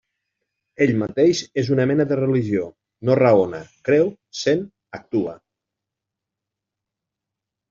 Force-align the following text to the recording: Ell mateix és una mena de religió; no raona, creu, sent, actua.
Ell 0.85 0.93
mateix 1.01 1.41
és 1.63 1.67
una 1.75 1.85
mena 1.91 2.07
de 2.11 2.17
religió; 2.19 2.63
no 3.09 3.19
raona, 3.21 3.61
creu, 3.91 4.09
sent, 4.41 4.65
actua. 5.01 5.37